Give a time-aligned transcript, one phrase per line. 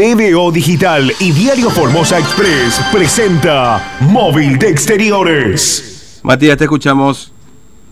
[0.00, 6.22] TVO Digital y Diario Formosa Express presenta Móvil de Exteriores.
[6.24, 7.34] Matías, te escuchamos.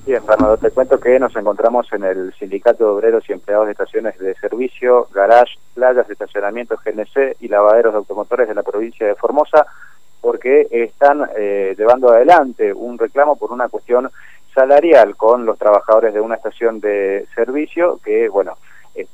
[0.06, 3.72] Bien, Fernando, te cuento que nos encontramos en el Sindicato de Obreros y Empleados de
[3.72, 9.14] Estaciones de Servicio, Garage, Playas, Estacionamientos GNC y Lavaderos de Automotores de la provincia de
[9.14, 9.66] Formosa,
[10.22, 14.10] porque están eh, llevando adelante un reclamo por una cuestión
[14.54, 18.56] salarial con los trabajadores de una estación de servicio que, bueno,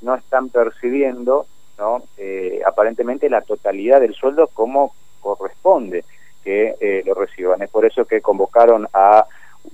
[0.03, 1.47] no están percibiendo
[1.79, 6.05] no eh, aparentemente la totalidad del sueldo como corresponde
[6.43, 7.63] que eh, lo reciban.
[7.63, 9.27] Es por eso que convocaron a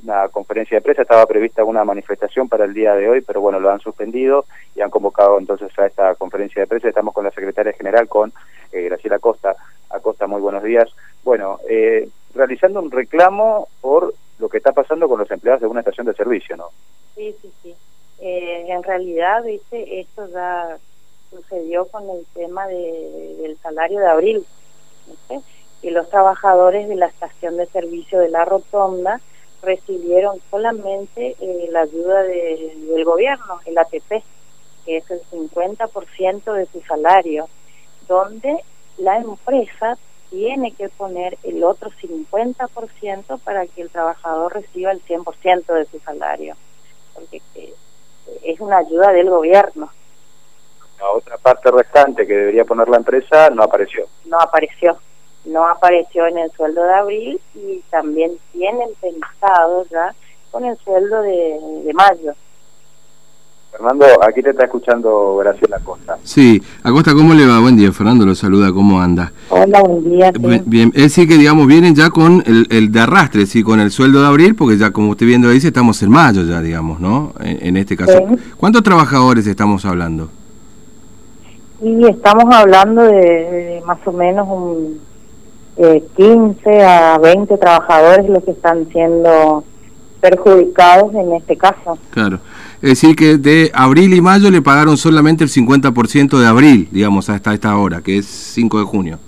[0.05, 3.59] una conferencia de prensa, estaba prevista una manifestación para el día de hoy, pero bueno,
[3.59, 4.45] lo han suspendido
[4.75, 6.89] y han convocado entonces a esta conferencia de prensa.
[6.89, 8.33] Estamos con la secretaria general, con
[8.73, 9.57] eh, Graciela Costa.
[9.91, 10.89] Acosta, muy buenos días.
[11.25, 15.81] Bueno, eh, realizando un reclamo por lo que está pasando con los empleados de una
[15.81, 16.69] estación de servicio, ¿no?
[17.17, 17.75] Sí, sí, sí.
[18.21, 20.79] Eh, en realidad, viste, esto ya
[21.31, 24.47] sucedió con el tema de, del salario de abril,
[25.83, 29.21] y los trabajadores de la estación de servicio de la Rotonda
[29.63, 34.23] recibieron solamente eh, la ayuda del gobierno, el ATP,
[34.85, 37.49] que es el 50% de su salario,
[38.09, 38.63] donde
[38.99, 39.97] la empresa
[40.31, 45.99] tiene que poner el otro 50% para que el trabajador reciba el 100% de su
[46.01, 46.57] salario,
[47.15, 47.75] porque eh,
[48.45, 49.91] es una ayuda del gobierno.
[51.01, 54.07] La otra parte restante que debería poner la empresa no apareció.
[54.27, 54.99] No apareció,
[55.47, 60.15] no apareció en el sueldo de abril y también tienen pensado ya
[60.51, 62.35] con el sueldo de mayo.
[63.71, 66.19] Fernando, aquí te está escuchando Graciela Acosta.
[66.25, 67.61] Sí, Acosta, ¿cómo le va?
[67.61, 69.33] Buen día, Fernando lo saluda, ¿cómo anda?
[69.49, 70.33] Hola, buen día.
[70.67, 73.93] Bien, es decir que, digamos, vienen ya con el, el, de arrastre, sí, con el
[73.93, 77.33] sueldo de abril, porque ya, como usted viendo dice, estamos en mayo ya, digamos, ¿no?
[77.41, 78.19] En, este caso.
[78.57, 80.31] ¿Cuántos trabajadores estamos hablando?
[81.83, 85.01] Y estamos hablando de, más o menos un
[86.17, 89.65] 15 eh, a 20 trabajadores los que están siendo
[90.21, 91.99] perjudicados en este caso.
[92.11, 92.39] Claro.
[92.83, 97.29] Es decir, que de abril y mayo le pagaron solamente el 50% de abril, digamos,
[97.29, 99.19] hasta esta hora, que es 5 de junio.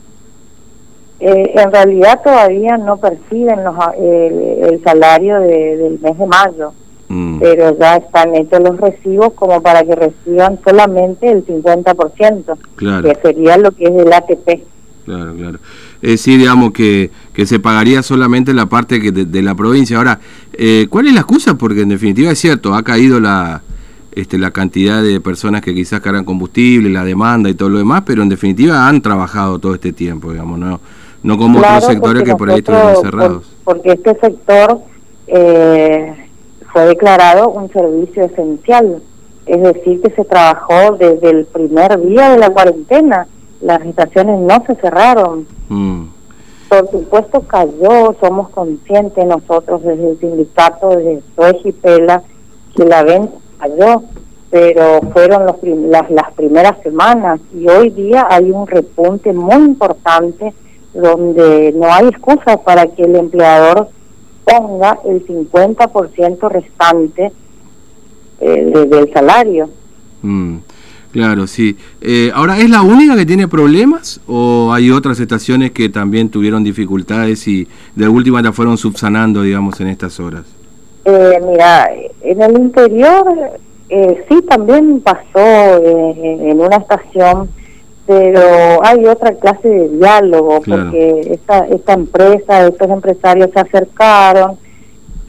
[1.21, 6.73] Eh, en realidad todavía no perciben los, el, salario del mes de mayo,
[7.13, 7.39] mm.
[7.41, 13.09] pero ya están hechos los recibos como para que reciban solamente el 50%, claro.
[13.09, 14.63] que sería lo que es el ATP.
[15.05, 15.59] Claro, claro.
[16.01, 19.97] Es decir, digamos que, que se pagaría solamente la parte que de, la provincia.
[19.97, 20.21] Ahora,
[20.53, 21.55] eh, ¿cuál es la excusa?
[21.55, 23.63] Porque en definitiva es cierto, ha caído la,
[24.13, 28.03] este, la cantidad de personas que quizás cargan combustible, la demanda y todo lo demás,
[28.07, 30.81] pero en definitiva han trabajado todo este tiempo, digamos, no,
[31.23, 33.45] no como otros sectores que por ahí estuvieron cerrados.
[33.65, 34.81] porque este sector
[35.27, 36.22] eh,
[36.73, 39.03] fue declarado un servicio esencial,
[39.47, 43.27] es decir, que se trabajó desde el primer día de la cuarentena
[43.63, 45.47] las estaciones no se cerraron.
[45.69, 46.07] Mm.
[46.69, 51.23] Por supuesto cayó, somos conscientes nosotros desde el sindicato, desde
[51.65, 52.23] y Pela,
[52.75, 54.03] que la venta cayó,
[54.51, 60.53] pero fueron los las, las primeras semanas y hoy día hay un repunte muy importante
[60.95, 63.89] donde no hay excusa para que el empleador
[64.45, 67.33] ponga el 50% restante
[68.41, 69.69] eh, del salario.
[70.23, 70.57] Mm.
[71.13, 71.77] Claro, sí.
[72.01, 76.65] Eh, ahora, ¿es la única que tiene problemas o hay otras estaciones que también tuvieron
[76.65, 80.45] dificultades y de última la fueron subsanando, digamos, en estas horas?
[81.05, 81.91] Eh, mira,
[82.23, 83.27] en el interior
[83.89, 86.15] eh, sí también pasó eh,
[86.51, 87.51] en una estación,
[88.19, 94.59] pero hay otra clase de diálogo porque esta, esta empresa, estos empresarios se acercaron,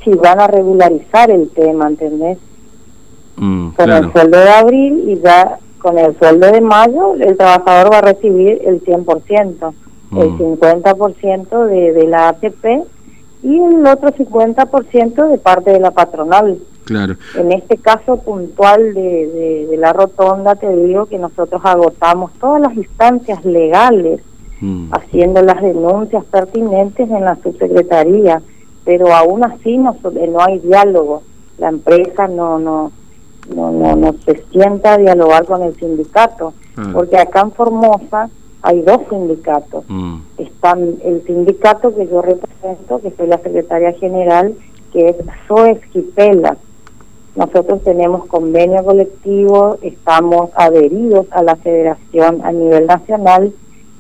[0.04, 2.38] si van a regularizar el tema, ¿entendés?
[3.38, 7.94] Mm, Con el sueldo de abril y ya con el sueldo de mayo el trabajador
[7.94, 9.74] va a recibir el 100%,
[10.18, 11.70] el 50% mm.
[11.70, 12.66] de, de la ATP
[13.44, 16.58] y el otro 50% de parte de la patronal.
[16.86, 17.16] Claro.
[17.36, 22.76] En este caso puntual de, de, la rotonda te digo que nosotros agotamos todas las
[22.76, 24.22] instancias legales
[24.60, 24.88] mm.
[24.92, 28.42] haciendo las denuncias pertinentes en la subsecretaría,
[28.84, 31.24] pero aún así no, no hay diálogo.
[31.58, 32.92] La empresa no no
[33.54, 36.92] no, no, no se sienta a dialogar con el sindicato, ah.
[36.94, 38.30] porque acá en Formosa
[38.62, 39.84] hay dos sindicatos.
[39.88, 40.18] Mm.
[40.38, 44.56] Están el sindicato que yo represento, que soy la secretaria general,
[44.92, 45.16] que es
[45.48, 45.80] SOES
[47.36, 53.54] Nosotros tenemos convenio colectivo, estamos adheridos a la federación a nivel nacional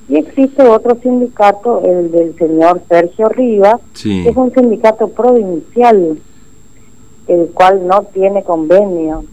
[0.08, 6.20] y existe otro sindicato, el del señor Sergio Rivas, que es un sindicato provincial,
[7.28, 9.24] el cual no tiene convenio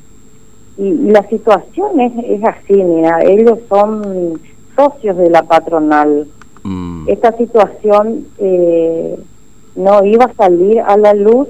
[0.80, 4.40] y, la situación es, es así, mira, ellos son
[4.74, 6.26] socios de la patronal.
[6.62, 7.06] Mm.
[7.06, 9.18] Esta situación eh,
[9.76, 11.48] no iba a salir a la luz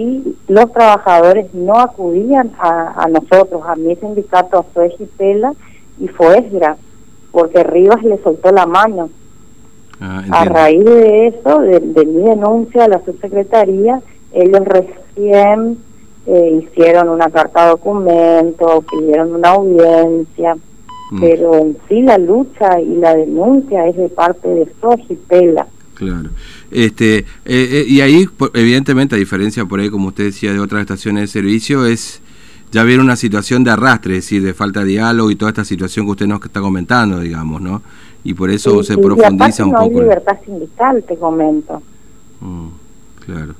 [0.00, 5.52] si los trabajadores no acudían a, a nosotros, a mi sindicato, a Suez y Pela
[5.98, 6.76] y Foesgra,
[7.32, 9.10] porque Rivas le soltó la mano.
[10.00, 14.00] Ah, A raíz de eso, de, de mi denuncia a la subsecretaría,
[14.32, 15.78] ellos recién
[16.26, 20.56] eh, hicieron una carta documento, pidieron una audiencia,
[21.12, 21.20] Mm.
[21.20, 25.66] pero en sí la lucha y la denuncia es de parte de SOS y Pela.
[25.94, 26.28] Claro.
[26.70, 30.80] Este, eh, eh, y ahí, evidentemente, a diferencia por ahí, como usted decía, de otras
[30.82, 32.20] estaciones de servicio, es
[32.72, 35.64] ya viene una situación de arrastre, es decir, de falta de diálogo y toda esta
[35.64, 37.82] situación que usted nos está comentando, digamos, ¿no?
[38.22, 40.02] Y por eso se y- profundiza un no hay poco.
[40.02, 41.82] libertad sindical, te comento.
[42.40, 42.68] Mm,
[43.26, 43.54] claro.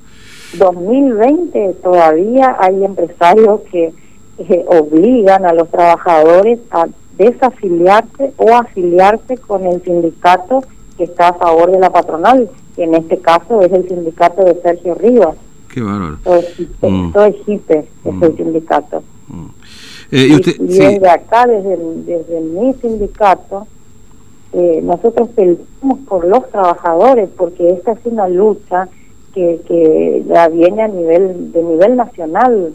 [0.59, 3.93] 2020 todavía hay empresarios que
[4.39, 6.87] eh, obligan a los trabajadores a
[7.19, 10.63] desafiliarse o afiliarse con el sindicato
[10.97, 12.49] que está a favor de la patronal,
[12.81, 15.37] que en este caso es el sindicato de Sergio Rivas.
[15.71, 16.17] Qué bárbaro.
[16.25, 17.13] Soejipe, Mm.
[17.13, 18.25] Soejipe es Mm.
[18.25, 19.03] el sindicato.
[19.29, 19.47] Mm.
[20.13, 23.67] Eh, y usted, y sí, desde acá, desde, desde mi sindicato,
[24.55, 28.89] eh, nosotros peleamos por los trabajadores, porque esta es una lucha
[29.35, 32.73] que, que ya viene a nivel de nivel nacional,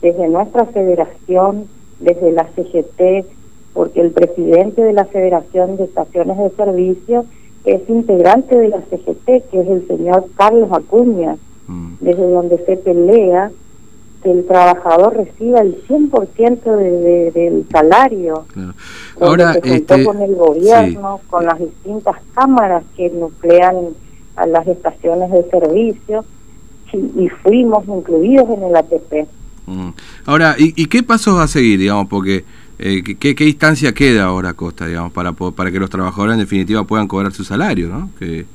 [0.00, 1.64] desde nuestra federación,
[1.98, 3.26] desde la CGT,
[3.74, 7.24] porque el presidente de la Federación de Estaciones de Servicio
[7.64, 11.36] es integrante de la CGT, que es el señor Carlos Acuña,
[11.66, 13.50] mm, desde donde se pelea
[14.22, 18.44] que el trabajador reciba el 100% de, de- del salario.
[18.52, 18.74] claro.
[19.20, 23.76] Ahora, se este, con el gobierno, con las distintas cámaras que nuclean
[24.36, 26.24] a las estaciones de servicio
[26.92, 29.26] y, y fuimos incluidos en el ATP.
[29.66, 29.90] Mm.
[30.26, 32.06] Ahora, ¿y, y qué pasos va a seguir, digamos?
[32.08, 32.44] Porque,
[32.82, 36.82] eh, ¿qué- ¿qué, instancia queda ahora, Costa, digamos, para, para que los trabajadores en definitiva
[36.84, 38.10] puedan cobrar su salario, ¿no?
[38.18, 38.46] Que,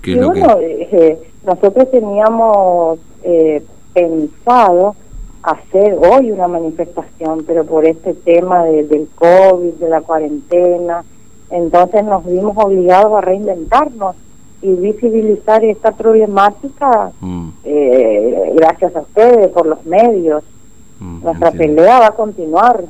[0.00, 0.88] que Y es lo bueno, que...
[0.90, 3.62] eh, nosotros teníamos eh,
[3.92, 4.96] pensado
[5.42, 11.04] hacer hoy una manifestación, pero por este tema de- del COVID, de la cuarentena,
[11.50, 14.16] entonces nos vimos obligados a reinventarnos
[14.62, 20.42] y visibilizar esta problemática Mm, eh, gracias a ustedes por los medios.
[21.00, 21.76] mm, Nuestra entiendo.
[21.82, 22.84] pelea va a continuar.